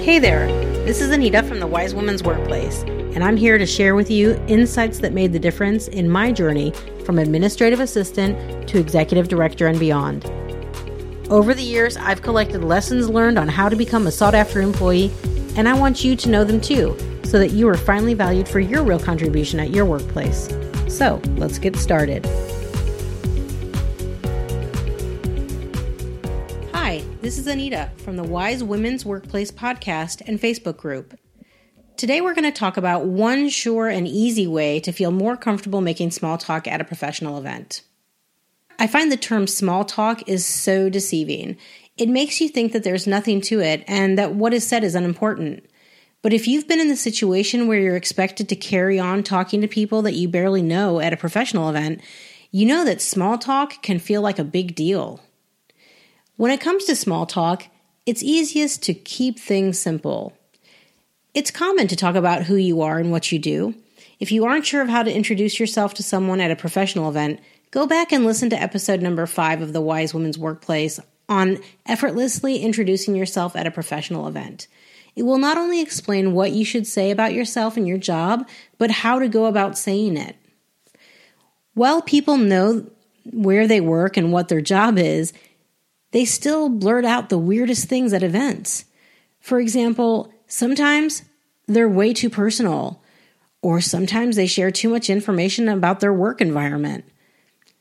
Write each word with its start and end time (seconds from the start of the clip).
Hey 0.00 0.18
there, 0.18 0.46
this 0.86 1.02
is 1.02 1.10
Anita 1.10 1.42
from 1.42 1.60
the 1.60 1.66
Wise 1.66 1.94
Woman's 1.94 2.22
Workplace, 2.22 2.84
and 2.84 3.22
I'm 3.22 3.36
here 3.36 3.58
to 3.58 3.66
share 3.66 3.94
with 3.94 4.10
you 4.10 4.42
insights 4.48 4.98
that 5.00 5.12
made 5.12 5.34
the 5.34 5.38
difference 5.38 5.88
in 5.88 6.08
my 6.08 6.32
journey 6.32 6.72
from 7.04 7.18
administrative 7.18 7.80
assistant 7.80 8.66
to 8.66 8.78
executive 8.78 9.28
director 9.28 9.66
and 9.66 9.78
beyond. 9.78 10.24
Over 11.28 11.52
the 11.52 11.62
years, 11.62 11.98
I've 11.98 12.22
collected 12.22 12.64
lessons 12.64 13.10
learned 13.10 13.38
on 13.38 13.46
how 13.46 13.68
to 13.68 13.76
become 13.76 14.06
a 14.06 14.10
sought 14.10 14.34
after 14.34 14.62
employee, 14.62 15.12
and 15.54 15.68
I 15.68 15.78
want 15.78 16.02
you 16.02 16.16
to 16.16 16.30
know 16.30 16.44
them 16.44 16.62
too, 16.62 16.96
so 17.22 17.38
that 17.38 17.50
you 17.50 17.68
are 17.68 17.76
finally 17.76 18.14
valued 18.14 18.48
for 18.48 18.58
your 18.58 18.82
real 18.82 18.98
contribution 18.98 19.60
at 19.60 19.68
your 19.68 19.84
workplace. 19.84 20.48
So, 20.88 21.20
let's 21.36 21.58
get 21.58 21.76
started. 21.76 22.26
Hi, 26.90 27.04
this 27.20 27.38
is 27.38 27.46
Anita 27.46 27.88
from 27.98 28.16
the 28.16 28.24
Wise 28.24 28.64
Women's 28.64 29.04
Workplace 29.04 29.52
podcast 29.52 30.22
and 30.26 30.40
Facebook 30.40 30.76
group. 30.76 31.16
Today, 31.96 32.20
we're 32.20 32.34
going 32.34 32.50
to 32.52 32.58
talk 32.58 32.76
about 32.76 33.04
one 33.06 33.48
sure 33.48 33.86
and 33.86 34.08
easy 34.08 34.48
way 34.48 34.80
to 34.80 34.90
feel 34.90 35.12
more 35.12 35.36
comfortable 35.36 35.80
making 35.82 36.10
small 36.10 36.36
talk 36.36 36.66
at 36.66 36.80
a 36.80 36.84
professional 36.84 37.38
event. 37.38 37.82
I 38.80 38.88
find 38.88 39.12
the 39.12 39.16
term 39.16 39.46
small 39.46 39.84
talk 39.84 40.28
is 40.28 40.44
so 40.44 40.88
deceiving. 40.88 41.58
It 41.96 42.08
makes 42.08 42.40
you 42.40 42.48
think 42.48 42.72
that 42.72 42.82
there's 42.82 43.06
nothing 43.06 43.40
to 43.42 43.60
it 43.60 43.84
and 43.86 44.18
that 44.18 44.34
what 44.34 44.52
is 44.52 44.66
said 44.66 44.82
is 44.82 44.96
unimportant. 44.96 45.64
But 46.22 46.32
if 46.32 46.48
you've 46.48 46.66
been 46.66 46.80
in 46.80 46.88
the 46.88 46.96
situation 46.96 47.68
where 47.68 47.78
you're 47.78 47.94
expected 47.94 48.48
to 48.48 48.56
carry 48.56 48.98
on 48.98 49.22
talking 49.22 49.60
to 49.60 49.68
people 49.68 50.02
that 50.02 50.14
you 50.14 50.26
barely 50.26 50.62
know 50.62 50.98
at 50.98 51.12
a 51.12 51.16
professional 51.16 51.70
event, 51.70 52.00
you 52.50 52.66
know 52.66 52.84
that 52.84 53.00
small 53.00 53.38
talk 53.38 53.80
can 53.80 54.00
feel 54.00 54.22
like 54.22 54.40
a 54.40 54.44
big 54.44 54.74
deal. 54.74 55.20
When 56.40 56.52
it 56.52 56.62
comes 56.62 56.86
to 56.86 56.96
small 56.96 57.26
talk, 57.26 57.66
it's 58.06 58.22
easiest 58.22 58.82
to 58.84 58.94
keep 58.94 59.38
things 59.38 59.78
simple. 59.78 60.32
It's 61.34 61.50
common 61.50 61.86
to 61.88 61.96
talk 61.96 62.14
about 62.14 62.44
who 62.44 62.56
you 62.56 62.80
are 62.80 62.96
and 62.96 63.10
what 63.10 63.30
you 63.30 63.38
do. 63.38 63.74
If 64.20 64.32
you 64.32 64.46
aren't 64.46 64.64
sure 64.64 64.80
of 64.80 64.88
how 64.88 65.02
to 65.02 65.12
introduce 65.12 65.60
yourself 65.60 65.92
to 65.92 66.02
someone 66.02 66.40
at 66.40 66.50
a 66.50 66.56
professional 66.56 67.10
event, 67.10 67.40
go 67.72 67.86
back 67.86 68.10
and 68.10 68.24
listen 68.24 68.48
to 68.48 68.56
episode 68.56 69.02
number 69.02 69.26
five 69.26 69.60
of 69.60 69.74
the 69.74 69.82
Wise 69.82 70.14
Woman's 70.14 70.38
Workplace 70.38 70.98
on 71.28 71.58
effortlessly 71.84 72.56
introducing 72.60 73.14
yourself 73.14 73.54
at 73.54 73.66
a 73.66 73.70
professional 73.70 74.26
event. 74.26 74.66
It 75.14 75.24
will 75.24 75.36
not 75.36 75.58
only 75.58 75.82
explain 75.82 76.32
what 76.32 76.52
you 76.52 76.64
should 76.64 76.86
say 76.86 77.10
about 77.10 77.34
yourself 77.34 77.76
and 77.76 77.86
your 77.86 77.98
job, 77.98 78.48
but 78.78 78.90
how 78.90 79.18
to 79.18 79.28
go 79.28 79.44
about 79.44 79.76
saying 79.76 80.16
it. 80.16 80.36
While 81.74 82.00
people 82.00 82.38
know 82.38 82.86
where 83.30 83.68
they 83.68 83.82
work 83.82 84.16
and 84.16 84.32
what 84.32 84.48
their 84.48 84.62
job 84.62 84.96
is, 84.96 85.34
they 86.12 86.24
still 86.24 86.68
blurt 86.68 87.04
out 87.04 87.28
the 87.28 87.38
weirdest 87.38 87.88
things 87.88 88.12
at 88.12 88.22
events. 88.22 88.84
For 89.40 89.60
example, 89.60 90.32
sometimes 90.46 91.22
they're 91.66 91.88
way 91.88 92.12
too 92.12 92.30
personal, 92.30 93.02
or 93.62 93.80
sometimes 93.80 94.36
they 94.36 94.46
share 94.46 94.70
too 94.70 94.88
much 94.88 95.08
information 95.08 95.68
about 95.68 96.00
their 96.00 96.12
work 96.12 96.40
environment. 96.40 97.04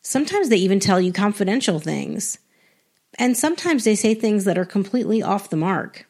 Sometimes 0.02 0.50
they 0.50 0.58
even 0.58 0.80
tell 0.80 1.02
you 1.02 1.12
confidential 1.12 1.80
things. 1.80 2.38
And 3.18 3.36
sometimes 3.36 3.84
they 3.84 3.96
say 3.96 4.14
things 4.14 4.46
that 4.46 4.58
are 4.58 4.66
completely 4.66 5.22
off 5.22 5.50
the 5.50 5.58
mark. 5.58 6.06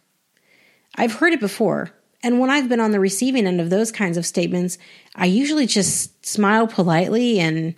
I've 0.96 1.14
heard 1.14 1.34
it 1.34 1.40
before, 1.40 1.92
and 2.22 2.40
when 2.40 2.50
I've 2.50 2.68
been 2.68 2.82
on 2.82 2.92
the 2.92 3.00
receiving 3.00 3.48
end 3.48 3.62
of 3.62 3.70
those 3.70 3.92
kinds 3.92 4.18
of 4.18 4.26
statements, 4.26 4.78
I 5.16 5.26
usually 5.26 5.66
just 5.66 6.26
smile 6.26 6.68
politely 6.68 7.40
and 7.40 7.76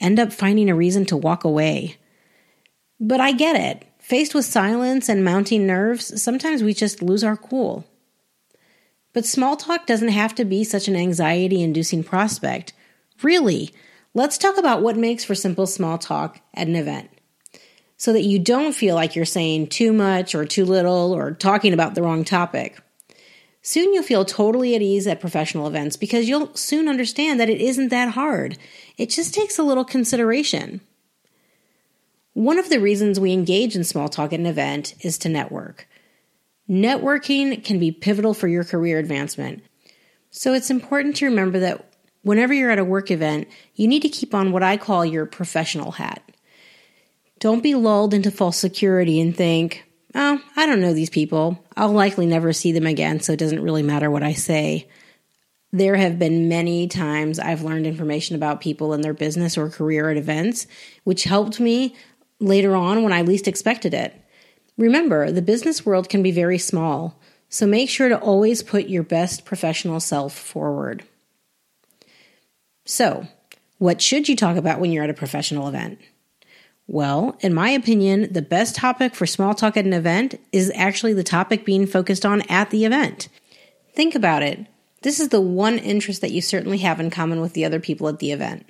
end 0.00 0.18
up 0.18 0.32
finding 0.32 0.70
a 0.70 0.74
reason 0.74 1.04
to 1.06 1.16
walk 1.16 1.44
away. 1.44 1.98
But 3.04 3.20
I 3.20 3.32
get 3.32 3.56
it. 3.56 3.84
Faced 3.98 4.32
with 4.32 4.44
silence 4.44 5.08
and 5.08 5.24
mounting 5.24 5.66
nerves, 5.66 6.22
sometimes 6.22 6.62
we 6.62 6.72
just 6.72 7.02
lose 7.02 7.24
our 7.24 7.36
cool. 7.36 7.84
But 9.12 9.26
small 9.26 9.56
talk 9.56 9.86
doesn't 9.86 10.10
have 10.10 10.36
to 10.36 10.44
be 10.44 10.62
such 10.62 10.86
an 10.86 10.94
anxiety 10.94 11.64
inducing 11.64 12.04
prospect. 12.04 12.72
Really, 13.20 13.74
let's 14.14 14.38
talk 14.38 14.56
about 14.56 14.82
what 14.82 14.96
makes 14.96 15.24
for 15.24 15.34
simple 15.34 15.66
small 15.66 15.98
talk 15.98 16.38
at 16.54 16.68
an 16.68 16.76
event 16.76 17.10
so 17.96 18.12
that 18.12 18.22
you 18.22 18.38
don't 18.38 18.72
feel 18.72 18.94
like 18.94 19.16
you're 19.16 19.24
saying 19.24 19.66
too 19.66 19.92
much 19.92 20.32
or 20.32 20.44
too 20.44 20.64
little 20.64 21.12
or 21.12 21.32
talking 21.32 21.72
about 21.72 21.96
the 21.96 22.02
wrong 22.02 22.24
topic. 22.24 22.80
Soon 23.62 23.92
you'll 23.92 24.04
feel 24.04 24.24
totally 24.24 24.76
at 24.76 24.82
ease 24.82 25.08
at 25.08 25.20
professional 25.20 25.66
events 25.66 25.96
because 25.96 26.28
you'll 26.28 26.54
soon 26.54 26.88
understand 26.88 27.40
that 27.40 27.50
it 27.50 27.60
isn't 27.60 27.88
that 27.88 28.10
hard. 28.10 28.58
It 28.96 29.10
just 29.10 29.34
takes 29.34 29.58
a 29.58 29.64
little 29.64 29.84
consideration. 29.84 30.82
One 32.34 32.58
of 32.58 32.70
the 32.70 32.80
reasons 32.80 33.20
we 33.20 33.32
engage 33.32 33.76
in 33.76 33.84
small 33.84 34.08
talk 34.08 34.32
at 34.32 34.40
an 34.40 34.46
event 34.46 34.94
is 35.00 35.18
to 35.18 35.28
network. 35.28 35.86
Networking 36.68 37.62
can 37.62 37.78
be 37.78 37.90
pivotal 37.90 38.32
for 38.32 38.48
your 38.48 38.64
career 38.64 38.98
advancement. 38.98 39.62
So 40.30 40.54
it's 40.54 40.70
important 40.70 41.16
to 41.16 41.26
remember 41.26 41.58
that 41.60 41.92
whenever 42.22 42.54
you're 42.54 42.70
at 42.70 42.78
a 42.78 42.84
work 42.84 43.10
event, 43.10 43.48
you 43.74 43.86
need 43.86 44.00
to 44.02 44.08
keep 44.08 44.34
on 44.34 44.52
what 44.52 44.62
I 44.62 44.78
call 44.78 45.04
your 45.04 45.26
professional 45.26 45.92
hat. 45.92 46.22
Don't 47.38 47.62
be 47.62 47.74
lulled 47.74 48.14
into 48.14 48.30
false 48.30 48.56
security 48.56 49.20
and 49.20 49.36
think, 49.36 49.84
oh, 50.14 50.40
I 50.56 50.64
don't 50.64 50.80
know 50.80 50.94
these 50.94 51.10
people. 51.10 51.62
I'll 51.76 51.92
likely 51.92 52.24
never 52.24 52.52
see 52.52 52.72
them 52.72 52.86
again, 52.86 53.20
so 53.20 53.32
it 53.32 53.38
doesn't 53.38 53.62
really 53.62 53.82
matter 53.82 54.10
what 54.10 54.22
I 54.22 54.32
say. 54.32 54.88
There 55.72 55.96
have 55.96 56.18
been 56.18 56.48
many 56.48 56.86
times 56.86 57.38
I've 57.38 57.62
learned 57.62 57.86
information 57.86 58.36
about 58.36 58.60
people 58.60 58.92
and 58.92 59.02
their 59.02 59.14
business 59.14 59.58
or 59.58 59.70
career 59.70 60.10
at 60.10 60.18
events, 60.18 60.66
which 61.04 61.24
helped 61.24 61.58
me 61.58 61.96
later 62.42 62.76
on 62.76 63.02
when 63.02 63.12
I 63.12 63.22
least 63.22 63.48
expected 63.48 63.94
it. 63.94 64.14
Remember, 64.76 65.30
the 65.30 65.42
business 65.42 65.86
world 65.86 66.08
can 66.08 66.22
be 66.22 66.30
very 66.30 66.58
small, 66.58 67.18
so 67.48 67.66
make 67.66 67.88
sure 67.88 68.08
to 68.08 68.18
always 68.18 68.62
put 68.62 68.88
your 68.88 69.02
best 69.02 69.44
professional 69.44 70.00
self 70.00 70.34
forward. 70.34 71.04
So, 72.84 73.26
what 73.78 74.02
should 74.02 74.28
you 74.28 74.36
talk 74.36 74.56
about 74.56 74.80
when 74.80 74.90
you're 74.92 75.04
at 75.04 75.10
a 75.10 75.14
professional 75.14 75.68
event? 75.68 75.98
Well, 76.86 77.36
in 77.40 77.54
my 77.54 77.70
opinion, 77.70 78.32
the 78.32 78.42
best 78.42 78.74
topic 78.74 79.14
for 79.14 79.26
small 79.26 79.54
talk 79.54 79.76
at 79.76 79.84
an 79.84 79.92
event 79.92 80.38
is 80.50 80.72
actually 80.74 81.12
the 81.12 81.22
topic 81.22 81.64
being 81.64 81.86
focused 81.86 82.26
on 82.26 82.42
at 82.42 82.70
the 82.70 82.84
event. 82.84 83.28
Think 83.94 84.14
about 84.14 84.42
it. 84.42 84.66
This 85.02 85.20
is 85.20 85.28
the 85.28 85.40
one 85.40 85.78
interest 85.78 86.20
that 86.20 86.32
you 86.32 86.40
certainly 86.40 86.78
have 86.78 87.00
in 87.00 87.10
common 87.10 87.40
with 87.40 87.52
the 87.52 87.64
other 87.64 87.80
people 87.80 88.08
at 88.08 88.18
the 88.18 88.32
event. 88.32 88.66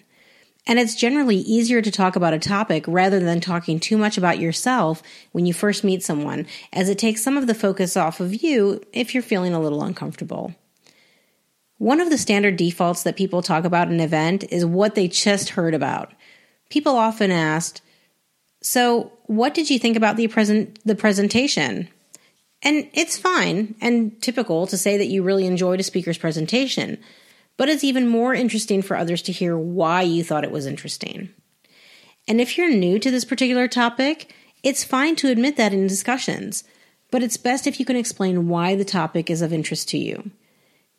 And 0.67 0.79
it's 0.79 0.95
generally 0.95 1.39
easier 1.39 1.83
to 1.83 1.91
talk 1.91 2.15
about 2.15 2.35
a 2.35 2.39
topic 2.39 2.85
rather 2.87 3.19
than 3.19 3.41
talking 3.41 3.81
too 3.81 3.99
much 3.99 4.17
about 4.17 4.39
yourself 4.39 5.03
when 5.33 5.45
you 5.45 5.53
first 5.53 5.83
meet 5.83 6.05
someone, 6.05 6.47
as 6.73 6.89
it 6.89 6.99
takes 6.99 7.23
some 7.23 7.37
of 7.37 7.49
the 7.49 7.55
focus 7.55 7.97
off 7.97 8.21
of 8.21 8.43
you 8.43 8.81
if 8.93 9.13
you're 9.13 9.23
feeling 9.23 9.55
a 9.55 9.61
little 9.61 9.83
uncomfortable. 9.83 10.55
One 11.79 12.01
of 12.01 12.11
the 12.11 12.19
standard 12.19 12.57
defaults 12.57 13.03
that 13.03 13.17
people 13.17 13.43
talk 13.43 13.65
about 13.65 13.89
in 13.89 13.95
an 13.95 14.01
event 14.01 14.45
is 14.51 14.65
what 14.65 14.95
they 14.95 15.09
just 15.09 15.51
heard 15.51 15.75
about. 15.75 16.13
People 16.71 16.97
often 16.97 17.33
ask, 17.33 17.81
So, 18.63 19.13
what 19.27 19.55
did 19.55 19.69
you 19.69 19.81
think 19.81 19.97
about 19.97 20.17
the, 20.17 20.29
present, 20.29 20.79
the 20.85 20.95
presentation? 20.95 21.89
And 22.63 22.89
it's 22.93 23.19
fine 23.19 23.75
and 23.81 24.23
typical 24.23 24.69
to 24.69 24.79
say 24.79 24.97
that 24.97 25.09
you 25.09 25.25
really 25.25 25.45
enjoyed 25.45 25.81
a 25.81 25.83
speaker's 25.83 26.19
presentation 26.19 26.99
but 27.63 27.69
it's 27.69 27.85
even 27.85 28.09
more 28.09 28.35
interesting 28.35 28.83
for 28.83 28.97
others 28.97 29.23
to 29.23 29.31
hear 29.31 29.57
why 29.57 30.03
you 30.03 30.25
thought 30.25 30.43
it 30.43 30.51
was 30.51 30.67
interesting. 30.67 31.29
And 32.27 32.41
if 32.41 32.59
you're 32.59 32.69
new 32.69 32.99
to 32.99 33.09
this 33.09 33.25
particular 33.25 33.69
topic, 33.69 34.35
it's 34.65 34.83
fine 34.83 35.15
to 35.15 35.31
admit 35.31 35.57
that 35.59 35.73
in 35.73 35.87
discussions, 35.87 36.65
but 37.13 37.23
it's 37.23 37.37
best 37.37 37.69
if 37.69 37.79
you 37.79 37.87
can 37.87 37.95
explain 37.95 38.49
why 38.49 38.75
the 38.75 38.85
topic 38.85 39.31
is 39.31 39.43
of 39.43 39.53
interest 39.53 39.89
to 39.91 39.97
you. 39.97 40.33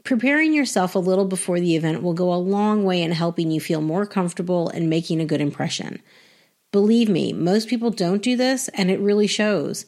Preparing 0.05 0.53
yourself 0.53 0.95
a 0.95 0.99
little 0.99 1.25
before 1.25 1.59
the 1.59 1.75
event 1.75 2.01
will 2.01 2.13
go 2.13 2.33
a 2.33 2.35
long 2.35 2.85
way 2.85 3.01
in 3.01 3.11
helping 3.11 3.51
you 3.51 3.59
feel 3.59 3.81
more 3.81 4.05
comfortable 4.05 4.69
and 4.69 4.89
making 4.89 5.19
a 5.19 5.25
good 5.25 5.41
impression. 5.41 6.01
Believe 6.71 7.09
me, 7.09 7.33
most 7.33 7.67
people 7.67 7.91
don't 7.91 8.23
do 8.23 8.37
this, 8.37 8.69
and 8.69 8.89
it 8.89 9.01
really 9.01 9.27
shows. 9.27 9.85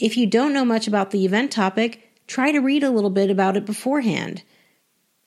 If 0.00 0.16
you 0.16 0.26
don't 0.26 0.52
know 0.52 0.64
much 0.64 0.88
about 0.88 1.12
the 1.12 1.24
event 1.24 1.52
topic, 1.52 2.10
try 2.26 2.50
to 2.50 2.58
read 2.58 2.82
a 2.82 2.90
little 2.90 3.10
bit 3.10 3.30
about 3.30 3.56
it 3.56 3.64
beforehand. 3.64 4.42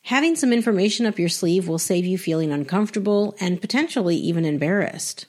Having 0.08 0.36
some 0.36 0.52
information 0.52 1.06
up 1.06 1.18
your 1.18 1.30
sleeve 1.30 1.66
will 1.66 1.78
save 1.78 2.04
you 2.04 2.18
feeling 2.18 2.52
uncomfortable 2.52 3.34
and 3.40 3.58
potentially 3.58 4.16
even 4.16 4.44
embarrassed. 4.44 5.24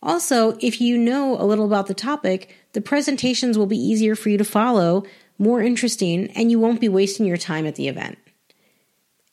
Also, 0.00 0.56
if 0.60 0.80
you 0.80 0.96
know 0.96 1.36
a 1.36 1.42
little 1.42 1.66
about 1.66 1.88
the 1.88 1.94
topic, 1.94 2.54
the 2.72 2.80
presentations 2.80 3.58
will 3.58 3.66
be 3.66 3.76
easier 3.76 4.14
for 4.14 4.28
you 4.28 4.38
to 4.38 4.44
follow, 4.44 5.02
more 5.38 5.60
interesting, 5.60 6.30
and 6.36 6.52
you 6.52 6.60
won't 6.60 6.80
be 6.80 6.88
wasting 6.88 7.26
your 7.26 7.36
time 7.36 7.66
at 7.66 7.74
the 7.74 7.88
event. 7.88 8.16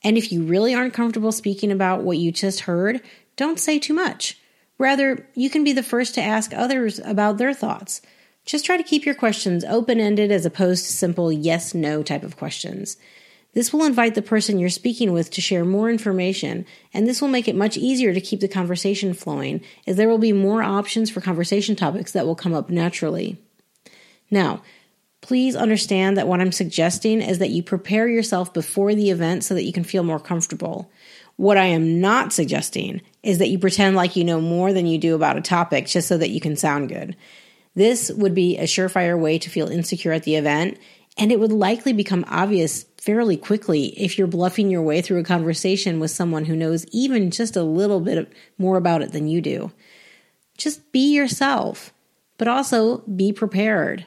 And 0.03 0.17
if 0.17 0.31
you 0.31 0.41
really 0.41 0.73
aren't 0.73 0.95
comfortable 0.95 1.31
speaking 1.31 1.71
about 1.71 2.01
what 2.01 2.17
you 2.17 2.31
just 2.31 2.61
heard, 2.61 3.01
don't 3.35 3.59
say 3.59 3.77
too 3.77 3.93
much. 3.93 4.39
Rather, 4.79 5.27
you 5.35 5.51
can 5.51 5.63
be 5.63 5.71
the 5.71 5.83
first 5.83 6.15
to 6.15 6.21
ask 6.21 6.51
others 6.51 6.97
about 6.97 7.37
their 7.37 7.53
thoughts. 7.53 8.01
Just 8.43 8.65
try 8.65 8.75
to 8.75 8.83
keep 8.83 9.05
your 9.05 9.15
questions 9.15 9.63
open 9.63 9.99
ended 9.99 10.31
as 10.31 10.47
opposed 10.47 10.85
to 10.85 10.93
simple 10.93 11.31
yes 11.31 11.75
no 11.75 12.01
type 12.01 12.23
of 12.23 12.37
questions. 12.37 12.97
This 13.55 13.73
will 13.73 13.85
invite 13.85 14.13
the 14.13 14.21
person 14.21 14.59
you're 14.59 14.69
speaking 14.69 15.11
with 15.11 15.31
to 15.31 15.41
share 15.41 15.65
more 15.65 15.89
information, 15.89 16.67
and 16.93 17.07
this 17.07 17.19
will 17.19 17.29
make 17.29 17.47
it 17.47 17.55
much 17.55 17.77
easier 17.77 18.13
to 18.13 18.21
keep 18.21 18.41
the 18.41 18.47
conversation 18.47 19.15
flowing, 19.15 19.61
as 19.87 19.95
there 19.95 20.09
will 20.09 20.19
be 20.19 20.33
more 20.33 20.61
options 20.61 21.09
for 21.09 21.21
conversation 21.21 21.75
topics 21.75 22.11
that 22.11 22.27
will 22.27 22.35
come 22.35 22.53
up 22.53 22.69
naturally. 22.69 23.37
Now, 24.29 24.61
Please 25.25 25.55
understand 25.55 26.17
that 26.17 26.27
what 26.27 26.39
I'm 26.39 26.51
suggesting 26.51 27.19
is 27.19 27.39
that 27.39 27.49
you 27.49 27.63
prepare 27.63 28.07
yourself 28.07 28.53
before 28.53 28.93
the 28.93 29.09
event 29.09 29.43
so 29.43 29.55
that 29.55 29.63
you 29.63 29.73
can 29.73 29.83
feel 29.83 30.03
more 30.03 30.19
comfortable. 30.19 30.91
What 31.35 31.57
I 31.57 31.65
am 31.65 31.99
not 31.99 32.31
suggesting 32.31 33.01
is 33.23 33.39
that 33.39 33.49
you 33.49 33.57
pretend 33.57 33.95
like 33.95 34.15
you 34.15 34.23
know 34.23 34.39
more 34.39 34.71
than 34.71 34.85
you 34.85 34.99
do 34.99 35.15
about 35.15 35.35
a 35.35 35.41
topic 35.41 35.87
just 35.87 36.07
so 36.07 36.19
that 36.19 36.29
you 36.29 36.39
can 36.39 36.55
sound 36.55 36.89
good. 36.89 37.15
This 37.73 38.11
would 38.11 38.35
be 38.35 38.59
a 38.59 38.65
surefire 38.65 39.19
way 39.19 39.39
to 39.39 39.49
feel 39.49 39.67
insecure 39.67 40.11
at 40.11 40.25
the 40.25 40.35
event, 40.35 40.77
and 41.17 41.31
it 41.31 41.39
would 41.39 41.51
likely 41.51 41.93
become 41.93 42.25
obvious 42.27 42.85
fairly 42.97 43.37
quickly 43.37 43.87
if 43.99 44.17
you're 44.17 44.27
bluffing 44.27 44.69
your 44.69 44.81
way 44.81 45.01
through 45.01 45.19
a 45.19 45.23
conversation 45.23 45.99
with 45.99 46.11
someone 46.11 46.45
who 46.45 46.55
knows 46.55 46.85
even 46.91 47.31
just 47.31 47.55
a 47.55 47.63
little 47.63 47.99
bit 47.99 48.31
more 48.57 48.77
about 48.77 49.01
it 49.01 49.11
than 49.11 49.27
you 49.27 49.41
do. 49.41 49.71
Just 50.57 50.91
be 50.91 51.13
yourself, 51.13 51.93
but 52.37 52.47
also 52.47 52.99
be 52.99 53.31
prepared. 53.31 54.05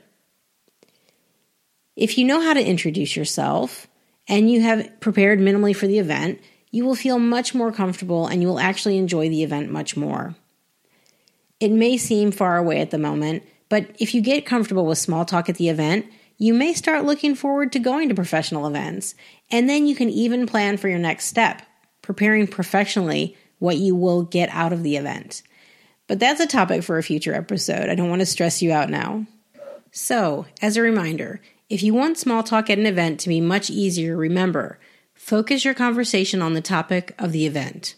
If 1.96 2.19
you 2.19 2.25
know 2.25 2.40
how 2.40 2.52
to 2.52 2.64
introduce 2.64 3.16
yourself 3.16 3.87
and 4.26 4.50
you 4.50 4.60
have 4.62 5.00
prepared 5.00 5.38
minimally 5.38 5.75
for 5.75 5.87
the 5.87 5.99
event, 5.99 6.40
you 6.70 6.84
will 6.84 6.94
feel 6.94 7.19
much 7.19 7.55
more 7.55 7.72
comfortable 7.72 8.26
and 8.26 8.43
you 8.43 8.49
will 8.49 8.60
actually 8.60 8.99
enjoy 8.99 9.28
the 9.28 9.43
event 9.43 9.70
much 9.70 9.96
more. 9.96 10.34
It 11.60 11.72
may 11.72 11.96
seem 11.96 12.31
far 12.31 12.56
away 12.56 12.81
at 12.81 12.90
the 12.90 12.99
moment, 12.99 13.43
but 13.69 13.96
if 13.99 14.14
you 14.14 14.20
get 14.20 14.46
comfortable 14.46 14.87
with 14.87 14.99
small 14.99 15.25
talk 15.25 15.49
at 15.49 15.56
the 15.56 15.69
event, 15.69 16.06
you 16.38 16.55
may 16.55 16.73
start 16.73 17.05
looking 17.05 17.35
forward 17.35 17.73
to 17.73 17.81
going 17.81 18.08
to 18.08 18.14
professional 18.14 18.67
events. 18.67 19.17
And 19.50 19.69
then 19.69 19.87
you 19.87 19.96
can 19.96 20.08
even 20.08 20.46
plan 20.46 20.76
for 20.76 20.88
your 20.88 20.99
next 20.99 21.26
step, 21.26 21.62
preparing 22.00 22.46
professionally 22.46 23.37
what 23.58 23.76
you 23.76 23.96
will 23.96 24.23
get 24.23 24.49
out 24.50 24.73
of 24.73 24.85
the 24.85 24.96
event. 24.96 25.43
But 26.06 26.20
that's 26.20 26.40
a 26.40 26.46
topic 26.46 26.85
for 26.85 26.96
a 26.96 27.02
future 27.02 27.35
episode. 27.35 27.90
I 27.90 27.96
don't 27.96 28.08
want 28.08 28.20
to 28.20 28.26
stress 28.26 28.62
you 28.62 28.73
out 28.73 28.88
now. 28.88 29.26
So, 29.90 30.46
as 30.62 30.76
a 30.76 30.82
reminder, 30.82 31.40
if 31.69 31.82
you 31.82 31.93
want 31.93 32.19
small 32.19 32.43
talk 32.43 32.70
at 32.70 32.79
an 32.79 32.87
event 32.87 33.20
to 33.20 33.29
be 33.29 33.41
much 33.41 33.69
easier, 33.69 34.17
remember, 34.17 34.79
focus 35.14 35.64
your 35.64 35.75
conversation 35.75 36.41
on 36.41 36.55
the 36.55 36.61
topic 36.61 37.14
of 37.19 37.32
the 37.32 37.46
event. 37.46 37.96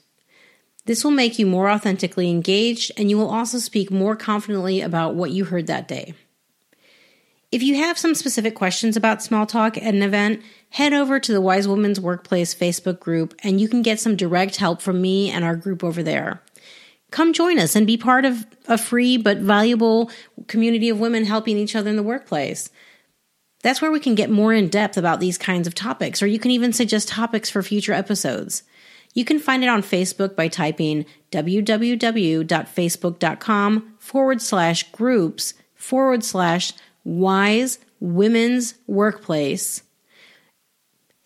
This 0.86 1.04
will 1.04 1.10
make 1.10 1.38
you 1.38 1.46
more 1.46 1.69
authentically 1.69 2.31
engaged 2.31 2.90
and 2.96 3.10
you 3.10 3.19
will 3.19 3.31
also 3.31 3.58
speak 3.58 3.90
more 3.90 4.16
confidently 4.16 4.81
about 4.81 5.14
what 5.14 5.31
you 5.31 5.44
heard 5.44 5.66
that 5.66 5.86
day. 5.86 6.14
If 7.52 7.62
you 7.64 7.79
have 7.79 7.99
some 7.99 8.14
specific 8.14 8.55
questions 8.55 8.97
about 8.97 9.25
small 9.25 9.44
talk 9.44 9.76
at 9.76 9.93
an 9.93 10.02
event, 10.02 10.41
head 10.69 10.93
over 10.93 11.19
to 11.19 11.32
the 11.32 11.41
Wise 11.41 11.67
Woman's 11.67 11.99
Workplace 11.99 12.55
Facebook 12.55 13.00
group 13.00 13.35
and 13.43 13.61
you 13.61 13.69
can 13.69 13.82
get 13.82 13.99
some 13.99 14.14
direct 14.14 14.55
help 14.56 14.81
from 14.81 15.02
me 15.02 15.31
and 15.31 15.44
our 15.44 15.56
group 15.56 15.82
over 15.82 16.00
there. 16.00 16.44
Come 17.11 17.32
join 17.32 17.58
us 17.58 17.75
and 17.75 17.88
be 17.88 17.97
part 17.97 18.25
of 18.25 18.47
a 18.69 18.79
free 18.79 19.17
but 19.17 19.38
valuable 19.38 20.12
community 20.47 20.91
of 20.91 21.00
women 21.00 21.25
helping 21.25 21.56
each 21.56 21.75
other 21.75 21.91
in 21.91 21.97
the 21.97 22.05
workplace. 22.05 22.70
That's 23.62 23.82
where 23.82 23.91
we 23.91 23.99
can 23.99 24.14
get 24.14 24.31
more 24.31 24.55
in 24.55 24.69
depth 24.69 24.96
about 24.96 25.19
these 25.19 25.37
kinds 25.37 25.67
of 25.67 25.75
topics, 25.75 26.23
or 26.23 26.29
you 26.29 26.38
can 26.38 26.53
even 26.53 26.73
suggest 26.73 27.08
topics 27.08 27.50
for 27.50 27.64
future 27.64 27.93
episodes. 27.93 28.62
You 29.12 29.25
can 29.25 29.41
find 29.41 29.64
it 29.64 29.69
on 29.69 29.82
Facebook 29.82 30.37
by 30.37 30.46
typing 30.46 31.05
www.facebook.com 31.32 33.94
forward 33.99 34.41
slash 34.41 34.93
groups 34.93 35.55
forward 35.75 36.23
slash 36.23 36.73
wise 37.05 37.79
women's 38.00 38.75
workplace. 38.87 39.82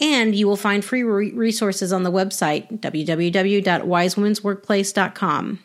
And 0.01 0.35
you 0.35 0.49
will 0.49 0.57
find 0.57 0.85
free 0.85 1.05
re- 1.05 1.31
resources 1.33 1.93
on 1.93 2.03
the 2.03 2.11
website 2.11 2.81
www.wisewomensworkplace.com. 2.81 5.61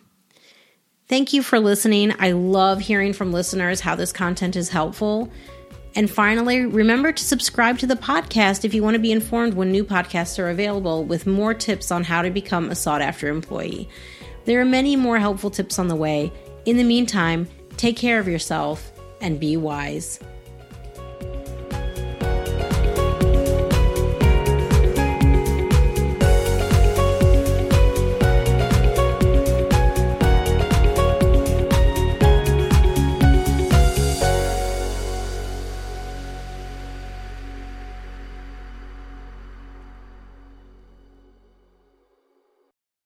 Thank 1.08 1.34
you 1.34 1.42
for 1.42 1.60
listening. 1.60 2.14
I 2.20 2.34
love 2.34 2.82
hearing 2.82 3.14
from 3.14 3.34
listeners 3.34 3.80
how 3.80 3.96
this 3.96 4.14
content 4.14 4.56
is 4.56 4.70
helpful. 4.70 5.32
And 5.96 6.08
finally, 6.08 6.68
remember 6.68 7.12
to 7.12 7.24
subscribe 7.24 7.80
to 7.80 7.88
the 7.88 7.96
podcast 7.96 8.64
if 8.64 8.76
you 8.76 8.84
want 8.84 8.94
to 8.94 9.00
be 9.00 9.12
informed 9.12 9.56
when 9.56 9.72
new 9.72 9.84
podcasts 9.84 10.38
are 10.38 10.50
available 10.50 11.04
with 11.04 11.26
more 11.26 11.56
tips 11.56 11.90
on 11.90 12.04
how 12.04 12.22
to 12.22 12.30
become 12.30 12.70
a 12.70 12.76
sought 12.76 13.02
after 13.02 13.28
employee. 13.28 13.90
There 14.46 14.62
are 14.62 14.66
many 14.66 14.96
more 14.96 15.18
helpful 15.18 15.50
tips 15.50 15.80
on 15.80 15.88
the 15.88 15.96
way. 15.96 16.32
In 16.66 16.78
the 16.78 16.84
meantime, 16.84 17.48
take 17.78 17.98
care 17.98 18.20
of 18.20 18.28
yourself 18.28 18.92
and 19.22 19.40
be 19.40 19.58
wise. 19.58 20.20